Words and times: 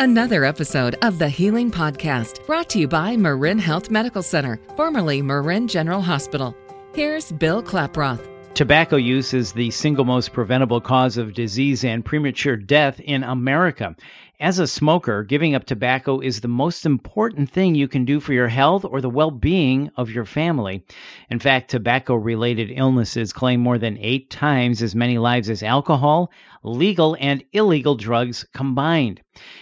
Another 0.00 0.44
episode 0.44 0.94
of 1.02 1.18
the 1.18 1.28
Healing 1.28 1.72
Podcast 1.72 2.46
brought 2.46 2.70
to 2.70 2.78
you 2.78 2.86
by 2.86 3.16
Marin 3.16 3.58
Health 3.58 3.90
Medical 3.90 4.22
Center, 4.22 4.60
formerly 4.76 5.20
Marin 5.22 5.66
General 5.66 6.00
Hospital. 6.00 6.56
Here's 6.94 7.32
Bill 7.32 7.64
Klaproth. 7.64 8.24
Tobacco 8.54 8.94
use 8.94 9.34
is 9.34 9.52
the 9.52 9.72
single 9.72 10.04
most 10.04 10.32
preventable 10.32 10.80
cause 10.80 11.16
of 11.16 11.34
disease 11.34 11.84
and 11.84 12.04
premature 12.04 12.56
death 12.56 13.00
in 13.00 13.24
America. 13.24 13.96
As 14.40 14.60
a 14.60 14.68
smoker, 14.68 15.24
giving 15.24 15.56
up 15.56 15.64
tobacco 15.64 16.20
is 16.20 16.40
the 16.40 16.46
most 16.46 16.86
important 16.86 17.50
thing 17.50 17.74
you 17.74 17.88
can 17.88 18.04
do 18.04 18.20
for 18.20 18.32
your 18.32 18.46
health 18.46 18.84
or 18.84 19.00
the 19.00 19.10
well 19.10 19.32
being 19.32 19.90
of 19.96 20.12
your 20.12 20.24
family. 20.24 20.84
In 21.28 21.40
fact, 21.40 21.72
tobacco 21.72 22.14
related 22.14 22.70
illnesses 22.70 23.32
claim 23.32 23.58
more 23.58 23.78
than 23.78 23.98
eight 23.98 24.30
times 24.30 24.80
as 24.80 24.94
many 24.94 25.18
lives 25.18 25.50
as 25.50 25.64
alcohol, 25.64 26.30
legal 26.62 27.16
and 27.18 27.42
illegal 27.52 27.96
drugs 27.96 28.46
combined. 28.54 29.20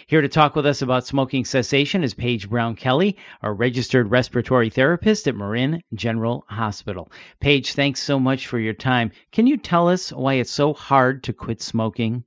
Here 0.08 0.20
to 0.20 0.28
talk 0.28 0.54
with 0.54 0.66
us 0.66 0.82
about 0.82 1.06
smoking 1.06 1.46
cessation 1.46 2.04
is 2.04 2.12
Paige 2.12 2.50
Brown 2.50 2.76
Kelly, 2.76 3.16
a 3.40 3.50
registered 3.50 4.10
respiratory 4.10 4.68
therapist 4.68 5.26
at 5.26 5.34
Marin 5.34 5.80
General 5.94 6.44
Hospital. 6.50 7.10
Paige, 7.40 7.72
thanks 7.72 8.02
so 8.02 8.20
much 8.20 8.46
for 8.46 8.58
your 8.58 8.74
time. 8.74 9.10
Can 9.32 9.46
you 9.46 9.56
tell 9.56 9.88
us 9.88 10.12
why 10.12 10.34
it's 10.34 10.50
so 10.50 10.74
hard 10.74 11.22
to 11.22 11.32
quit 11.32 11.62
smoking? 11.62 12.24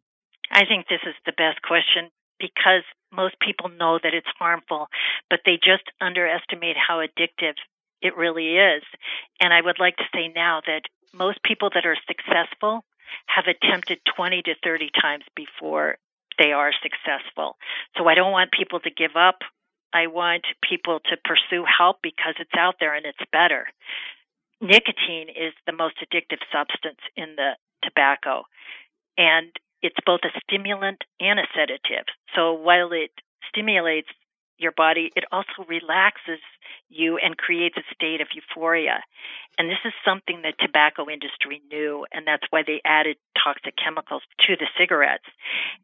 I 0.50 0.66
think 0.66 0.88
this 0.88 1.02
is 1.06 1.14
the 1.28 1.34
best 1.34 1.62
question 1.62 2.10
because 2.40 2.84
most 3.12 3.36
people 3.40 3.70
know 3.70 4.00
that 4.02 4.14
it's 4.14 4.28
harmful, 4.38 4.88
but 5.30 5.42
they 5.46 5.56
just 5.56 5.84
underestimate 6.00 6.78
how 6.78 7.00
addictive 7.00 7.56
it 8.02 8.16
really 8.16 8.56
is. 8.58 8.84
And 9.40 9.54
I 9.54 9.62
would 9.62 9.80
like 9.80 9.98
to 9.98 10.10
say 10.14 10.32
now 10.34 10.62
that 10.66 10.84
most 11.14 11.44
people 11.44 11.70
that 11.74 11.86
are 11.86 11.98
successful 12.08 12.84
have 13.26 13.46
attempted 13.48 14.00
20 14.16 14.44
to 14.44 14.54
30 14.64 14.90
times 15.02 15.24
before 15.36 15.98
they 16.38 16.52
are 16.52 16.72
successful. 16.82 17.58
So 17.98 18.08
I 18.08 18.16
don't 18.16 18.32
want 18.32 18.52
people 18.52 18.80
to 18.82 18.90
give 18.90 19.16
up. 19.16 19.40
I 19.92 20.08
want 20.08 20.46
people 20.68 21.00
to 21.10 21.18
pursue 21.26 21.66
help 21.66 21.98
because 22.04 22.36
it's 22.40 22.54
out 22.58 22.76
there 22.80 22.96
and 22.96 23.06
it's 23.06 23.18
better. 23.32 23.68
Nicotine 24.62 25.30
is 25.30 25.54
the 25.66 25.74
most 25.74 25.96
addictive 25.98 26.44
substance 26.52 27.00
in 27.16 27.36
the 27.36 27.52
tobacco. 27.84 28.44
And 29.18 29.52
it's 29.82 30.00
both 30.06 30.22
a 30.24 30.40
stimulant 30.44 31.04
and 31.20 31.40
a 31.40 31.48
sedative. 31.56 32.06
So 32.36 32.54
while 32.54 32.92
it 32.92 33.12
stimulates 33.50 34.10
your 34.58 34.74
body, 34.74 35.12
it 35.16 35.24
also 35.32 35.64
relaxes 35.68 36.40
you 36.90 37.18
and 37.18 37.38
creates 37.38 37.78
a 37.78 37.94
state 37.94 38.20
of 38.22 38.28
euphoria. 38.34 39.02
And 39.58 39.70
this 39.70 39.80
is 39.86 39.94
something 40.04 40.42
the 40.42 40.54
tobacco 40.60 41.10
industry 41.10 41.62
knew, 41.72 42.06
and 42.12 42.28
that's 42.28 42.44
why 42.50 42.64
they 42.66 42.82
added 42.84 43.18
toxic 43.42 43.76
chemicals 43.78 44.24
to 44.48 44.56
the 44.56 44.68
cigarettes. 44.78 45.28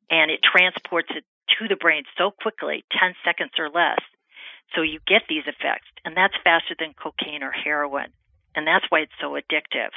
And 0.10 0.30
it 0.30 0.42
transports 0.44 1.10
it 1.16 1.24
to 1.60 1.68
the 1.68 1.76
brain 1.76 2.04
so 2.18 2.32
quickly, 2.32 2.84
10 3.00 3.16
seconds 3.24 3.52
or 3.58 3.70
less. 3.70 4.00
So 4.76 4.82
you 4.82 5.00
get 5.08 5.24
these 5.30 5.48
effects, 5.48 5.88
and 6.04 6.18
that's 6.18 6.34
faster 6.44 6.76
than 6.78 6.94
cocaine 6.94 7.44
or 7.44 7.52
heroin. 7.52 8.12
And 8.56 8.66
that's 8.66 8.86
why 8.90 9.02
it's 9.02 9.20
so 9.22 9.38
addictive. 9.38 9.92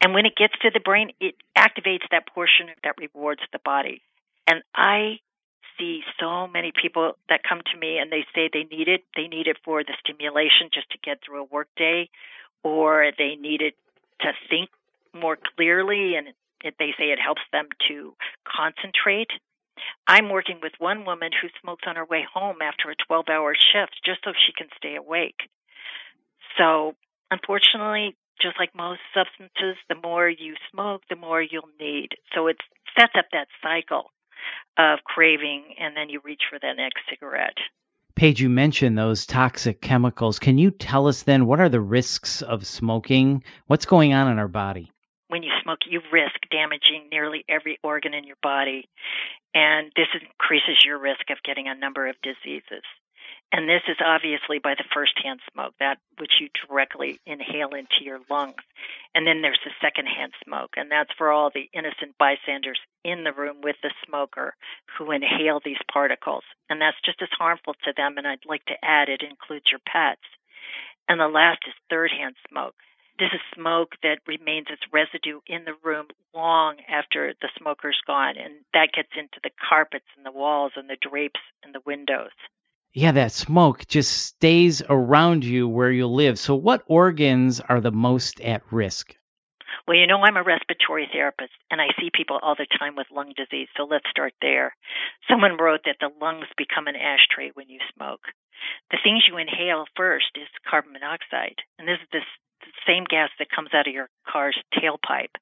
And 0.00 0.14
when 0.14 0.26
it 0.26 0.36
gets 0.36 0.54
to 0.62 0.70
the 0.72 0.80
brain, 0.80 1.10
it 1.20 1.34
activates 1.56 2.04
that 2.10 2.28
portion 2.32 2.68
that 2.84 2.94
rewards 2.98 3.40
the 3.52 3.58
body. 3.64 4.02
And 4.46 4.62
I 4.74 5.18
see 5.78 6.00
so 6.20 6.46
many 6.46 6.72
people 6.72 7.12
that 7.28 7.40
come 7.48 7.60
to 7.72 7.78
me 7.78 7.98
and 7.98 8.10
they 8.10 8.24
say 8.34 8.48
they 8.52 8.64
need 8.64 8.88
it. 8.88 9.04
They 9.16 9.28
need 9.28 9.46
it 9.46 9.56
for 9.64 9.82
the 9.82 9.94
stimulation 10.00 10.70
just 10.72 10.90
to 10.90 10.98
get 11.02 11.18
through 11.24 11.42
a 11.42 11.44
workday, 11.44 12.08
or 12.62 13.10
they 13.16 13.36
need 13.36 13.62
it 13.62 13.74
to 14.20 14.32
think 14.48 14.70
more 15.14 15.38
clearly, 15.56 16.14
and 16.16 16.28
it, 16.62 16.74
they 16.78 16.92
say 16.98 17.06
it 17.06 17.18
helps 17.18 17.42
them 17.52 17.68
to 17.88 18.14
concentrate. 18.46 19.30
I'm 20.06 20.30
working 20.30 20.60
with 20.62 20.72
one 20.78 21.04
woman 21.04 21.30
who 21.32 21.48
smokes 21.60 21.84
on 21.86 21.96
her 21.96 22.04
way 22.04 22.24
home 22.32 22.56
after 22.62 22.90
a 22.90 22.96
12 23.06 23.26
hour 23.28 23.54
shift 23.54 24.00
just 24.04 24.20
so 24.24 24.32
she 24.46 24.52
can 24.52 24.68
stay 24.76 24.96
awake. 24.96 25.48
So, 26.58 26.94
unfortunately, 27.30 28.16
just 28.40 28.58
like 28.58 28.74
most 28.74 29.00
substances, 29.14 29.76
the 29.88 29.96
more 30.02 30.28
you 30.28 30.54
smoke, 30.70 31.02
the 31.08 31.16
more 31.16 31.42
you'll 31.42 31.70
need. 31.80 32.10
So 32.34 32.46
it 32.46 32.56
sets 32.98 33.12
up 33.18 33.26
that 33.32 33.48
cycle 33.62 34.10
of 34.78 35.00
craving, 35.04 35.74
and 35.78 35.96
then 35.96 36.08
you 36.08 36.20
reach 36.24 36.42
for 36.50 36.58
that 36.58 36.76
next 36.76 37.00
cigarette. 37.08 37.56
Paige, 38.14 38.40
you 38.40 38.48
mentioned 38.48 38.96
those 38.96 39.26
toxic 39.26 39.80
chemicals. 39.80 40.38
Can 40.38 40.56
you 40.56 40.70
tell 40.70 41.06
us 41.06 41.22
then 41.22 41.46
what 41.46 41.60
are 41.60 41.68
the 41.68 41.80
risks 41.80 42.40
of 42.40 42.66
smoking? 42.66 43.44
What's 43.66 43.84
going 43.84 44.14
on 44.14 44.30
in 44.30 44.38
our 44.38 44.48
body? 44.48 44.90
When 45.28 45.42
you 45.42 45.50
smoke, 45.62 45.80
you 45.88 46.00
risk 46.12 46.36
damaging 46.50 47.08
nearly 47.10 47.44
every 47.48 47.78
organ 47.82 48.14
in 48.14 48.24
your 48.24 48.36
body, 48.42 48.88
and 49.54 49.90
this 49.96 50.06
increases 50.14 50.82
your 50.84 50.98
risk 50.98 51.30
of 51.30 51.38
getting 51.44 51.68
a 51.68 51.74
number 51.74 52.08
of 52.08 52.16
diseases. 52.22 52.84
And 53.52 53.68
this 53.68 53.82
is 53.88 53.96
obviously 54.04 54.58
by 54.58 54.74
the 54.74 54.84
firsthand 54.92 55.40
smoke, 55.52 55.74
that 55.78 55.98
which 56.18 56.40
you 56.40 56.48
directly 56.66 57.20
inhale 57.26 57.70
into 57.74 58.02
your 58.02 58.20
lungs. 58.28 58.62
And 59.14 59.26
then 59.26 59.40
there's 59.40 59.60
the 59.64 59.70
secondhand 59.80 60.32
smoke, 60.44 60.74
and 60.76 60.90
that's 60.90 61.12
for 61.16 61.30
all 61.30 61.50
the 61.50 61.70
innocent 61.72 62.18
bystanders 62.18 62.80
in 63.04 63.24
the 63.24 63.32
room 63.32 63.62
with 63.62 63.76
the 63.82 63.94
smoker 64.04 64.54
who 64.98 65.12
inhale 65.12 65.60
these 65.64 65.80
particles. 65.90 66.42
And 66.68 66.80
that's 66.80 67.00
just 67.04 67.22
as 67.22 67.28
harmful 67.38 67.74
to 67.84 67.92
them. 67.96 68.18
And 68.18 68.26
I'd 68.26 68.44
like 68.44 68.64
to 68.66 68.84
add 68.84 69.08
it 69.08 69.22
includes 69.22 69.66
your 69.70 69.80
pets. 69.86 70.26
And 71.08 71.20
the 71.20 71.28
last 71.28 71.60
is 71.68 71.74
third 71.88 72.10
hand 72.10 72.34
smoke. 72.50 72.74
This 73.18 73.30
is 73.32 73.40
smoke 73.54 73.94
that 74.02 74.26
remains 74.26 74.66
as 74.70 74.92
residue 74.92 75.40
in 75.46 75.64
the 75.64 75.78
room 75.82 76.08
long 76.34 76.76
after 76.88 77.32
the 77.40 77.48
smoker's 77.56 78.00
gone, 78.06 78.36
and 78.36 78.56
that 78.74 78.92
gets 78.92 79.08
into 79.16 79.40
the 79.42 79.54
carpets 79.56 80.04
and 80.16 80.26
the 80.26 80.36
walls 80.36 80.72
and 80.76 80.90
the 80.90 80.98
drapes 81.00 81.40
and 81.62 81.74
the 81.74 81.80
windows 81.86 82.32
yeah, 82.96 83.12
that 83.12 83.32
smoke 83.32 83.86
just 83.86 84.10
stays 84.10 84.80
around 84.88 85.44
you 85.44 85.68
where 85.68 85.92
you 85.92 86.06
live. 86.06 86.38
So, 86.38 86.54
what 86.54 86.82
organs 86.86 87.60
are 87.60 87.82
the 87.82 87.92
most 87.92 88.40
at 88.40 88.62
risk? 88.72 89.14
Well, 89.86 89.98
you 89.98 90.06
know, 90.06 90.24
I'm 90.24 90.38
a 90.38 90.42
respiratory 90.42 91.06
therapist 91.12 91.52
and 91.70 91.78
I 91.78 91.88
see 92.00 92.08
people 92.08 92.40
all 92.40 92.56
the 92.56 92.66
time 92.78 92.96
with 92.96 93.12
lung 93.12 93.34
disease. 93.36 93.68
So 93.76 93.84
let's 93.84 94.08
start 94.08 94.32
there. 94.40 94.74
Someone 95.28 95.58
wrote 95.60 95.82
that 95.84 96.00
the 96.00 96.08
lungs 96.24 96.48
become 96.56 96.88
an 96.88 96.96
ashtray 96.96 97.50
when 97.52 97.68
you 97.68 97.78
smoke. 97.94 98.32
The 98.90 98.98
things 99.04 99.28
you 99.28 99.36
inhale 99.36 99.84
first 99.94 100.32
is 100.34 100.48
carbon 100.66 100.94
monoxide. 100.94 101.60
And 101.78 101.86
this 101.86 102.00
is 102.00 102.08
this 102.10 102.28
same 102.88 103.04
gas 103.04 103.28
that 103.38 103.52
comes 103.54 103.70
out 103.74 103.86
of 103.86 103.92
your 103.92 104.08
car's 104.26 104.56
tailpipe. 104.72 105.36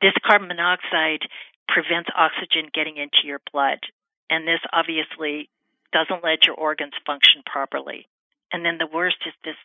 This 0.00 0.16
carbon 0.26 0.48
monoxide 0.48 1.28
prevents 1.68 2.08
oxygen 2.16 2.72
getting 2.72 2.96
into 2.96 3.28
your 3.28 3.44
blood. 3.52 3.78
And 4.30 4.48
this 4.48 4.64
obviously 4.72 5.50
doesn't 5.92 6.24
let 6.24 6.46
your 6.46 6.56
organs 6.56 6.94
function 7.06 7.42
properly. 7.44 8.08
And 8.52 8.64
then 8.64 8.78
the 8.78 8.90
worst 8.92 9.16
is 9.26 9.34
this 9.44 9.56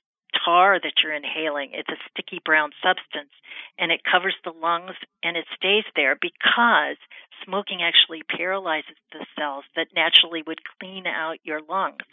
tar 0.45 0.79
that 0.79 0.93
you're 1.03 1.13
inhaling. 1.13 1.71
It's 1.73 1.89
a 1.89 1.99
sticky 2.11 2.41
brown 2.43 2.71
substance 2.83 3.31
and 3.79 3.91
it 3.91 4.01
covers 4.03 4.35
the 4.43 4.51
lungs 4.51 4.95
and 5.23 5.37
it 5.37 5.45
stays 5.55 5.85
there 5.95 6.17
because 6.19 6.97
smoking 7.45 7.79
actually 7.81 8.23
paralyzes 8.23 8.97
the 9.11 9.25
cells 9.37 9.63
that 9.75 9.95
naturally 9.95 10.43
would 10.45 10.59
clean 10.79 11.07
out 11.07 11.37
your 11.43 11.61
lungs. 11.61 12.03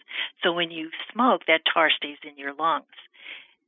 So 0.42 0.52
when 0.52 0.70
you 0.70 0.90
smoke, 1.12 1.42
that 1.46 1.62
tar 1.72 1.90
stays 1.90 2.18
in 2.22 2.36
your 2.36 2.54
lungs. 2.54 2.94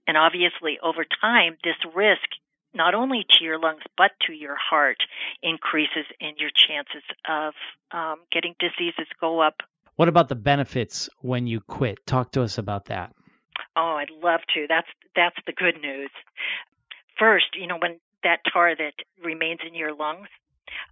And 0.06 0.16
obviously, 0.16 0.78
over 0.82 1.04
time, 1.04 1.58
this 1.64 1.76
risk 1.94 2.28
not 2.74 2.94
only 2.94 3.24
to 3.28 3.44
your 3.44 3.58
lungs 3.58 3.82
but 3.96 4.12
to 4.26 4.32
your 4.32 4.56
heart 4.56 4.98
increases 5.42 6.04
and 6.20 6.36
your 6.36 6.50
chances 6.50 7.02
of 7.26 7.54
um, 7.90 8.20
getting 8.30 8.54
diseases 8.60 9.08
go 9.18 9.40
up 9.40 9.62
what 9.96 10.08
about 10.08 10.28
the 10.28 10.34
benefits 10.34 11.08
when 11.20 11.46
you 11.46 11.60
quit? 11.60 12.04
Talk 12.06 12.32
to 12.32 12.42
us 12.42 12.58
about 12.58 12.86
that. 12.86 13.12
Oh, 13.76 13.96
I'd 13.98 14.10
love 14.10 14.40
to. 14.54 14.66
That's 14.68 14.88
that's 15.14 15.36
the 15.46 15.52
good 15.52 15.80
news. 15.80 16.10
First, 17.18 17.46
you 17.58 17.66
know, 17.66 17.78
when 17.78 17.98
that 18.22 18.40
tar 18.52 18.74
that 18.76 18.92
remains 19.22 19.60
in 19.66 19.74
your 19.74 19.94
lungs, 19.94 20.28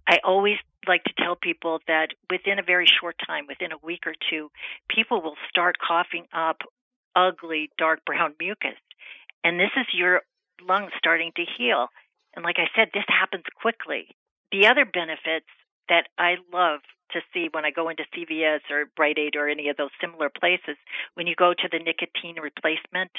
I 0.07 0.19
always 0.23 0.57
like 0.87 1.03
to 1.03 1.13
tell 1.17 1.35
people 1.35 1.79
that 1.87 2.09
within 2.29 2.59
a 2.59 2.63
very 2.63 2.87
short 2.99 3.15
time, 3.25 3.45
within 3.47 3.71
a 3.71 3.85
week 3.85 4.05
or 4.05 4.13
two, 4.29 4.49
people 4.89 5.21
will 5.21 5.35
start 5.49 5.75
coughing 5.85 6.25
up 6.33 6.57
ugly 7.15 7.69
dark 7.77 8.05
brown 8.05 8.33
mucus. 8.39 8.77
And 9.43 9.59
this 9.59 9.71
is 9.77 9.85
your 9.93 10.21
lungs 10.61 10.91
starting 10.97 11.31
to 11.35 11.43
heal. 11.57 11.87
And 12.35 12.43
like 12.43 12.57
I 12.57 12.67
said, 12.75 12.89
this 12.93 13.05
happens 13.07 13.45
quickly. 13.61 14.15
The 14.51 14.67
other 14.67 14.85
benefits 14.85 15.47
that 15.89 16.07
I 16.17 16.35
love 16.51 16.81
to 17.11 17.21
see 17.33 17.47
when 17.51 17.65
I 17.65 17.71
go 17.71 17.89
into 17.89 18.03
CVS 18.15 18.61
or 18.69 18.85
Rite 18.97 19.17
Aid 19.17 19.35
or 19.35 19.47
any 19.47 19.69
of 19.69 19.77
those 19.77 19.91
similar 20.01 20.29
places. 20.29 20.77
When 21.13 21.27
you 21.27 21.35
go 21.35 21.53
to 21.53 21.69
the 21.71 21.79
nicotine 21.79 22.41
replacement 22.41 23.11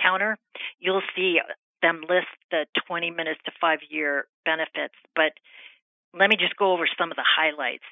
counter, 0.00 0.38
you'll 0.78 1.02
see 1.14 1.38
them 1.82 2.02
list 2.08 2.30
the 2.50 2.66
20 2.86 3.10
minutes 3.10 3.40
to 3.44 3.52
five 3.60 3.80
year 3.90 4.26
benefits. 4.44 4.94
But 5.14 5.32
let 6.14 6.30
me 6.30 6.36
just 6.36 6.56
go 6.56 6.72
over 6.72 6.86
some 6.98 7.10
of 7.10 7.16
the 7.16 7.26
highlights. 7.26 7.84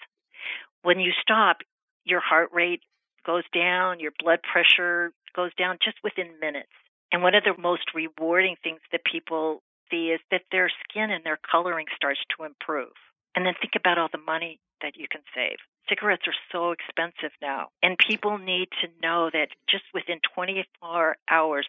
When 0.82 1.00
you 1.00 1.12
stop, 1.20 1.58
your 2.04 2.20
heart 2.20 2.50
rate 2.52 2.82
goes 3.26 3.44
down, 3.52 4.00
your 4.00 4.12
blood 4.18 4.40
pressure 4.42 5.12
goes 5.34 5.54
down 5.54 5.78
just 5.84 5.98
within 6.02 6.40
minutes. 6.40 6.72
And 7.12 7.22
one 7.22 7.34
of 7.34 7.44
the 7.44 7.60
most 7.60 7.94
rewarding 7.94 8.56
things 8.62 8.80
that 8.92 9.02
people 9.04 9.62
see 9.90 10.08
is 10.08 10.20
that 10.30 10.42
their 10.52 10.70
skin 10.84 11.10
and 11.10 11.24
their 11.24 11.38
coloring 11.50 11.86
starts 11.94 12.20
to 12.36 12.44
improve. 12.44 12.94
And 13.34 13.46
then 13.46 13.54
think 13.60 13.74
about 13.76 13.98
all 13.98 14.08
the 14.10 14.18
money 14.18 14.58
that 14.82 14.96
you 14.96 15.06
can 15.10 15.22
save. 15.34 15.58
Cigarettes 15.88 16.26
are 16.26 16.34
so 16.52 16.72
expensive 16.72 17.32
now, 17.42 17.68
and 17.82 17.96
people 17.98 18.38
need 18.38 18.68
to 18.80 18.88
know 19.02 19.30
that 19.32 19.48
just 19.68 19.84
within 19.94 20.20
24 20.34 21.16
hours 21.30 21.66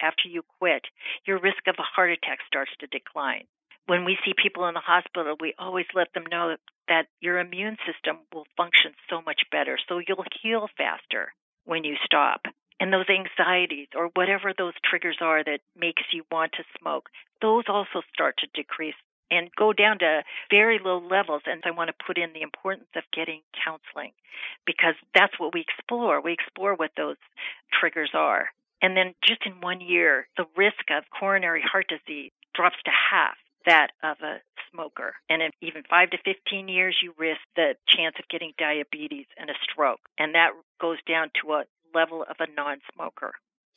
after 0.00 0.28
you 0.28 0.42
quit, 0.58 0.84
your 1.26 1.38
risk 1.38 1.66
of 1.66 1.76
a 1.78 1.82
heart 1.82 2.10
attack 2.10 2.38
starts 2.46 2.72
to 2.80 2.86
decline. 2.86 3.44
When 3.86 4.04
we 4.04 4.18
see 4.24 4.32
people 4.36 4.66
in 4.66 4.74
the 4.74 4.80
hospital, 4.80 5.36
we 5.38 5.54
always 5.58 5.86
let 5.94 6.12
them 6.14 6.24
know 6.30 6.56
that 6.88 7.06
your 7.20 7.38
immune 7.38 7.76
system 7.86 8.18
will 8.32 8.46
function 8.56 8.92
so 9.10 9.20
much 9.22 9.42
better, 9.50 9.78
so 9.88 9.98
you'll 9.98 10.24
heal 10.42 10.68
faster 10.76 11.32
when 11.64 11.84
you 11.84 11.96
stop. 12.04 12.42
And 12.80 12.92
those 12.92 13.08
anxieties 13.08 13.88
or 13.94 14.10
whatever 14.14 14.52
those 14.56 14.74
triggers 14.84 15.18
are 15.20 15.44
that 15.44 15.60
makes 15.76 16.02
you 16.12 16.24
want 16.30 16.52
to 16.52 16.64
smoke, 16.78 17.08
those 17.40 17.64
also 17.68 18.02
start 18.12 18.36
to 18.38 18.48
decrease 18.54 18.96
and 19.30 19.50
go 19.56 19.72
down 19.72 19.98
to 19.98 20.22
very 20.50 20.78
low 20.82 20.98
levels. 20.98 21.42
And 21.46 21.62
I 21.64 21.70
want 21.70 21.88
to 21.88 22.04
put 22.06 22.18
in 22.18 22.32
the 22.32 22.42
importance 22.42 22.88
of 22.96 23.02
getting 23.12 23.40
counseling 23.64 24.12
because 24.66 24.94
that's 25.14 25.38
what 25.38 25.54
we 25.54 25.60
explore. 25.60 26.20
We 26.20 26.32
explore 26.32 26.74
what 26.74 26.90
those 26.96 27.16
triggers 27.72 28.10
are. 28.14 28.48
And 28.82 28.96
then 28.96 29.14
just 29.26 29.46
in 29.46 29.60
one 29.60 29.80
year, 29.80 30.28
the 30.36 30.46
risk 30.56 30.90
of 30.90 31.04
coronary 31.18 31.62
heart 31.62 31.86
disease 31.88 32.32
drops 32.54 32.76
to 32.84 32.90
half 32.90 33.36
that 33.66 33.88
of 34.02 34.18
a 34.22 34.40
smoker. 34.70 35.14
And 35.28 35.42
in 35.42 35.50
even 35.62 35.82
five 35.88 36.10
to 36.10 36.18
15 36.24 36.68
years, 36.68 36.96
you 37.02 37.14
risk 37.18 37.40
the 37.56 37.74
chance 37.88 38.16
of 38.18 38.28
getting 38.28 38.52
diabetes 38.58 39.26
and 39.38 39.48
a 39.50 39.54
stroke. 39.62 40.00
And 40.18 40.34
that 40.34 40.50
goes 40.80 40.98
down 41.08 41.30
to 41.42 41.52
a 41.52 41.64
level 41.94 42.24
of 42.28 42.36
a 42.40 42.46
non 42.54 42.78
smoker. 42.92 43.34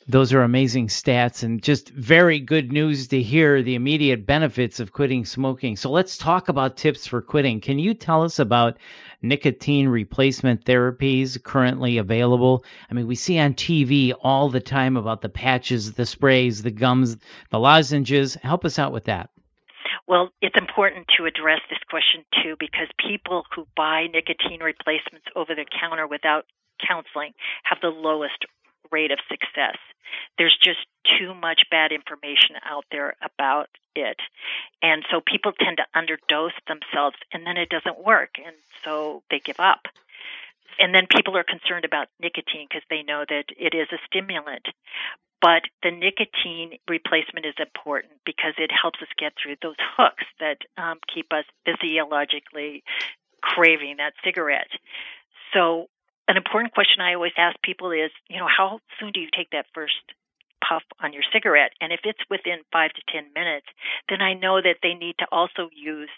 Those 0.10 0.34
are 0.34 0.42
amazing 0.42 0.88
stats 0.88 1.44
and 1.44 1.62
just 1.62 1.90
very 1.90 2.40
good 2.40 2.72
news 2.72 3.10
to 3.10 3.22
hear 3.22 3.62
the 3.62 3.76
immediate 3.76 4.26
benefits 4.26 4.80
of 4.80 4.94
quitting 4.94 5.26
smoking. 5.26 5.76
So 5.76 5.92
let's 5.92 6.18
talk 6.18 6.48
about 6.48 6.78
tips 6.78 7.06
for 7.06 7.22
quitting. 7.22 7.60
Can 7.60 7.78
you 7.78 7.94
tell 7.94 8.24
us 8.24 8.40
about 8.40 8.78
nicotine 9.22 9.90
replacement 9.90 10.64
therapies 10.64 11.44
currently 11.44 11.98
available? 11.98 12.64
I 12.90 12.94
mean, 12.94 13.06
we 13.06 13.16
see 13.16 13.38
on 13.38 13.54
TV 13.54 14.14
all 14.22 14.48
the 14.48 14.62
time 14.62 14.96
about 14.96 15.22
the 15.22 15.28
patches, 15.28 15.92
the 15.92 16.06
sprays, 16.06 16.64
the 16.64 16.72
gums, 16.72 17.18
the 17.52 17.60
lozenges. 17.60 18.36
Help 18.36 18.64
us 18.64 18.80
out 18.80 18.94
with 18.94 19.04
that. 19.06 19.30
Well, 20.08 20.30
it's 20.42 20.56
important 20.58 21.08
to 21.18 21.26
address 21.26 21.60
this 21.70 21.84
question 21.90 22.24
too 22.42 22.56
because 22.62 22.88
people 22.98 23.44
who 23.54 23.68
buy 23.76 24.08
nicotine 24.08 24.64
replacements 24.64 25.28
over 25.36 25.54
the 25.54 25.66
counter 25.82 26.08
without 26.08 26.46
counseling 26.80 27.34
have 27.64 27.80
the 27.82 27.90
lowest 27.90 28.46
rate 28.92 29.12
of 29.12 29.20
success. 29.30 29.78
There's 30.38 30.58
just 30.64 30.80
too 31.20 31.34
much 31.34 31.62
bad 31.70 31.92
information 31.92 32.56
out 32.64 32.86
there 32.92 33.16
about 33.22 33.70
it. 33.96 34.18
And 34.82 35.04
so 35.12 35.22
people 35.22 35.52
tend 35.52 35.78
to 35.78 35.86
underdose 35.96 36.56
themselves 36.68 37.18
and 37.34 37.46
then 37.46 37.58
it 37.58 37.70
doesn't 37.70 38.04
work. 38.04 38.36
And 38.44 38.56
so 38.84 39.24
they 39.30 39.40
give 39.40 39.60
up. 39.60 39.88
And 40.80 40.94
then 40.94 41.08
people 41.10 41.36
are 41.38 41.44
concerned 41.44 41.86
about 41.86 42.08
nicotine 42.22 42.68
because 42.70 42.86
they 42.90 43.02
know 43.02 43.26
that 43.28 43.46
it 43.58 43.74
is 43.74 43.88
a 43.92 43.98
stimulant. 44.06 44.68
But 45.42 45.64
the 45.84 45.92
nicotine 45.92 46.80
replacement 46.88 47.46
is 47.46 47.56
important 47.60 48.14
because 48.26 48.54
it 48.58 48.72
helps 48.72 49.02
us 49.02 49.08
get 49.18 49.34
through 49.42 49.58
those 49.62 49.76
hooks 49.98 50.26
that 50.40 50.58
um, 50.78 51.00
keep 51.14 51.32
us 51.32 51.46
physiologically 51.66 52.84
craving 53.42 53.98
that 53.98 54.14
cigarette. 54.24 54.72
So 55.54 55.90
an 56.28 56.38
important 56.38 56.74
question 56.74 57.02
I 57.02 57.14
always 57.14 57.36
ask 57.38 57.56
people 57.64 57.92
is, 57.92 58.12
you 58.30 58.38
know, 58.38 58.48
how 58.48 58.80
soon 59.00 59.12
do 59.12 59.20
you 59.20 59.30
take 59.36 59.52
that 59.52 59.66
first 59.74 59.96
puff 60.68 60.84
on 61.02 61.14
your 61.14 61.24
cigarette? 61.32 61.72
And 61.80 61.94
if 61.94 62.02
it's 62.04 62.20
within 62.30 62.60
five 62.72 62.92
to 62.94 63.02
10 63.12 63.32
minutes, 63.34 63.68
then 64.10 64.22
I 64.22 64.34
know 64.34 64.62
that 64.62 64.84
they 64.84 64.94
need 64.94 65.16
to 65.20 65.28
also 65.32 65.70
use 65.74 66.10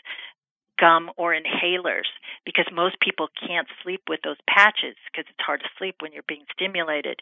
gum 0.79 1.11
or 1.17 1.35
inhalers 1.35 2.07
because 2.45 2.65
most 2.73 2.95
people 3.01 3.27
can't 3.45 3.67
sleep 3.83 4.01
with 4.09 4.21
those 4.23 4.39
patches 4.47 4.95
because 5.11 5.27
it's 5.29 5.45
hard 5.45 5.59
to 5.59 5.69
sleep 5.77 5.95
when 5.99 6.13
you're 6.13 6.27
being 6.27 6.45
stimulated. 6.53 7.21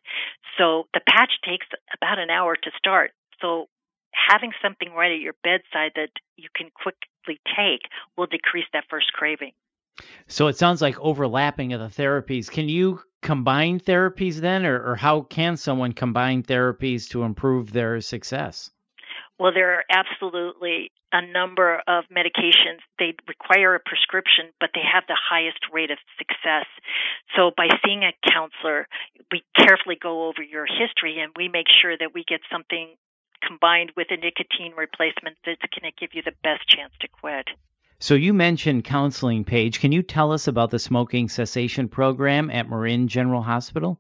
So 0.58 0.88
the 0.94 1.02
patch 1.02 1.42
takes 1.44 1.66
about 1.94 2.20
an 2.20 2.30
hour 2.30 2.56
to 2.56 2.72
start. 2.78 3.12
So 3.42 3.68
having 4.14 4.52
something 4.62 4.94
right 4.94 5.12
at 5.12 5.20
your 5.20 5.36
bedside 5.44 5.92
that 5.96 6.14
you 6.38 6.50
can 6.56 6.70
quickly 6.72 7.42
take 7.58 7.90
will 8.16 8.28
decrease 8.28 8.70
that 8.74 8.86
first 8.90 9.12
craving. 9.14 9.52
So 10.28 10.48
it 10.48 10.58
sounds 10.58 10.82
like 10.82 11.00
overlapping 11.00 11.74
of 11.74 11.80
the 11.80 12.04
therapies. 12.04 12.50
Can 12.50 12.70
you 12.70 13.02
combine 13.22 13.80
therapies 13.80 14.36
then, 14.36 14.66
or, 14.66 14.92
or 14.92 14.96
how 14.96 15.22
can 15.22 15.58
someone 15.58 15.94
combine 15.94 16.44
therapies 16.44 17.10
to 17.10 17.24
improve 17.24 17.72
their 17.72 18.00
success? 18.02 18.70
Well, 19.40 19.54
there 19.54 19.76
are 19.76 19.84
absolutely 19.90 20.92
a 21.14 21.22
number 21.22 21.82
of 21.88 22.06
medications. 22.12 22.82
They 23.00 23.14
require 23.28 23.76
a 23.76 23.80
prescription, 23.80 24.52
but 24.60 24.72
they 24.74 24.82
have 24.82 25.04
the 25.08 25.18
highest 25.18 25.60
rate 25.72 25.92
of 25.92 26.00
success. 26.18 26.66
So 27.36 27.52
by 27.56 27.68
seeing 27.86 28.04
a 28.04 28.14
counselor, 28.30 28.88
we 29.32 29.44
carefully 29.58 29.96
go 30.02 30.28
over 30.28 30.42
your 30.42 30.66
history 30.66 31.20
and 31.20 31.32
we 31.38 31.48
make 31.48 31.68
sure 31.70 31.96
that 31.98 32.14
we 32.14 32.24
get 32.28 32.42
something 32.52 32.96
combined 33.46 33.92
with 33.96 34.08
a 34.10 34.18
nicotine 34.18 34.74
replacement 34.76 35.38
that's 35.46 35.62
going 35.70 35.92
to 35.92 35.96
give 36.00 36.14
you 36.14 36.24
the 36.24 36.36
best 36.44 36.68
chance 36.68 36.92
to 37.02 37.08
quit. 37.08 37.48
So 38.00 38.14
you 38.14 38.34
mentioned 38.34 38.84
counseling, 38.84 39.44
Paige. 39.44 39.80
Can 39.80 39.92
you 39.92 40.04
tell 40.04 40.32
us 40.32 40.48
about 40.48 40.70
the 40.70 40.78
smoking 40.78 41.30
cessation 41.30 41.88
program 41.90 42.52
at 42.52 42.70
Marin 42.70 43.08
General 43.08 43.42
Hospital? 43.42 44.00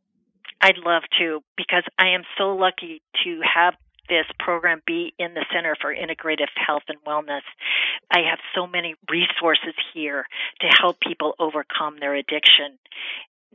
I'd 0.62 0.78
love 0.78 1.04
to 1.20 1.42
because 1.56 1.84
I 1.98 2.10
am 2.10 2.22
so 2.38 2.56
lucky 2.56 3.02
to 3.24 3.42
have 3.42 3.74
this 4.08 4.26
program 4.40 4.82
be 4.86 5.14
in 5.18 5.34
the 5.34 5.46
Center 5.54 5.76
for 5.82 5.94
Integrative 5.94 6.54
Health 6.56 6.84
and 6.88 6.98
Wellness. 7.06 7.42
I 8.12 8.20
have 8.30 8.40
so 8.56 8.68
many 8.68 8.96
resources 9.10 9.74
here 9.94 10.26
to 10.62 10.68
help 10.80 11.00
people 11.00 11.34
overcome 11.40 11.98
their 12.00 12.16
addiction. 12.16 12.78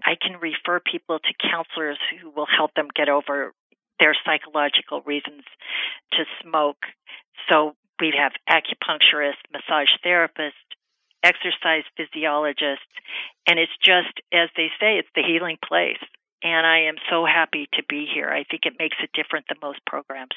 I 0.05 0.15
can 0.21 0.41
refer 0.41 0.81
people 0.81 1.19
to 1.19 1.49
counselors 1.51 1.99
who 2.21 2.31
will 2.31 2.47
help 2.47 2.75
them 2.75 2.89
get 2.95 3.09
over 3.09 3.55
their 3.99 4.17
psychological 4.25 5.03
reasons 5.03 5.45
to 6.13 6.25
smoke. 6.43 6.83
So 7.51 7.75
we 8.03 8.13
have 8.19 8.33
acupuncturists, 8.51 9.47
massage 9.55 9.95
therapists, 10.05 10.67
exercise 11.23 11.85
physiologists, 11.97 12.91
and 13.47 13.61
it's 13.61 13.73
just, 13.79 14.11
as 14.35 14.49
they 14.57 14.69
say, 14.81 14.99
it's 14.99 15.15
the 15.15 15.23
healing 15.23 15.57
place. 15.63 16.03
And 16.43 16.67
I 16.67 16.91
am 16.91 16.97
so 17.09 17.25
happy 17.25 17.69
to 17.75 17.83
be 17.89 18.09
here. 18.13 18.29
I 18.29 18.43
think 18.43 18.67
it 18.67 18.75
makes 18.77 18.97
it 19.01 19.11
different 19.15 19.47
than 19.49 19.59
most 19.63 19.79
programs. 19.87 20.35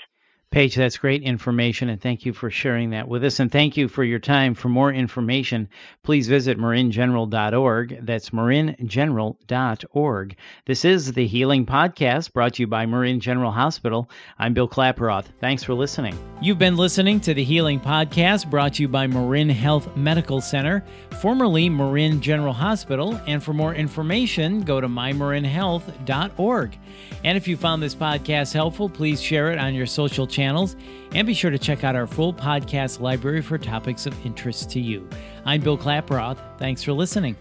Paige, 0.51 0.75
that's 0.75 0.97
great 0.97 1.24
information, 1.24 1.89
and 1.89 2.01
thank 2.01 2.25
you 2.25 2.31
for 2.31 2.50
sharing 2.50 2.92
that 2.92 3.09
with 3.09 3.25
us. 3.25 3.42
And 3.42 3.51
thank 3.51 3.75
you 3.75 3.89
for 3.89 4.06
your 4.06 4.19
time. 4.19 4.56
For 4.56 4.69
more 4.69 4.94
information, 4.94 5.68
please 6.01 6.30
visit 6.30 6.57
maringeneral.org. 6.57 8.06
That's 8.06 8.30
maringeneral.org. 8.30 10.36
This 10.65 10.86
is 10.86 11.12
the 11.12 11.27
Healing 11.27 11.65
Podcast 11.65 12.31
brought 12.31 12.53
to 12.53 12.63
you 12.63 12.67
by 12.67 12.86
Marin 12.86 13.20
General 13.20 13.51
Hospital. 13.51 14.10
I'm 14.39 14.53
Bill 14.53 14.70
Klaproth. 14.70 15.25
Thanks 15.41 15.63
for 15.63 15.74
listening. 15.74 16.17
You've 16.41 16.60
been 16.60 16.77
listening 16.77 17.20
to 17.22 17.34
the 17.34 17.43
Healing 17.43 17.81
Podcast 17.81 18.50
brought 18.50 18.75
to 18.75 18.84
you 18.84 18.88
by 18.88 19.08
Marin 19.08 19.50
Health 19.50 19.93
Medical 19.98 20.39
Center, 20.39 20.86
formerly 21.20 21.67
Marin 21.67 22.22
General 22.22 22.53
Hospital. 22.53 23.20
And 23.27 23.43
for 23.43 23.53
more 23.53 23.75
information, 23.75 24.62
go 24.62 24.79
to 24.79 24.88
mymarinhealth.org. 24.88 26.77
And 27.25 27.38
if 27.38 27.46
you 27.48 27.58
found 27.58 27.84
this 27.84 27.96
podcast 27.96 28.53
helpful, 28.53 28.88
please 28.88 29.22
share 29.22 29.51
it 29.51 29.60
on 29.60 29.74
your 29.74 29.88
social 29.88 30.25
channels 30.36 30.75
and 31.13 31.25
be 31.25 31.34
sure 31.34 31.51
to 31.51 31.58
check 31.58 31.84
out 31.84 31.96
our 31.96 32.08
full 32.08 32.34
podcast 32.34 33.00
library 33.00 33.42
for 33.42 33.58
topics 33.58 34.06
of 34.06 34.25
interest 34.25 34.70
to 34.72 34.80
you. 34.80 35.08
I'm 35.46 35.62
Bill 35.62 35.77
Klaproth. 35.77 36.38
Thanks 36.60 36.84
for 36.84 36.92
listening. 36.92 37.38